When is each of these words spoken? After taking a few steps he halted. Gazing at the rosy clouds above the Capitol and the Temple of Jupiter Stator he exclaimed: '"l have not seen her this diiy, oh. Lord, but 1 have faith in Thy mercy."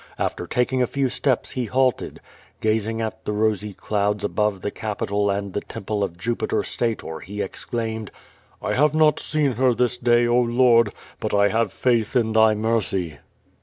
After 0.17 0.47
taking 0.47 0.81
a 0.81 0.87
few 0.87 1.09
steps 1.09 1.51
he 1.51 1.65
halted. 1.65 2.21
Gazing 2.59 3.01
at 3.01 3.23
the 3.23 3.33
rosy 3.33 3.75
clouds 3.75 4.23
above 4.23 4.61
the 4.61 4.71
Capitol 4.71 5.29
and 5.29 5.53
the 5.53 5.61
Temple 5.61 6.03
of 6.03 6.17
Jupiter 6.17 6.63
Stator 6.63 7.19
he 7.19 7.39
exclaimed: 7.43 8.09
'"l 8.63 8.71
have 8.71 8.95
not 8.95 9.19
seen 9.19 9.51
her 9.57 9.75
this 9.75 9.99
diiy, 9.99 10.27
oh. 10.27 10.41
Lord, 10.41 10.91
but 11.19 11.33
1 11.33 11.51
have 11.51 11.71
faith 11.71 12.15
in 12.15 12.33
Thy 12.33 12.55
mercy." 12.55 13.19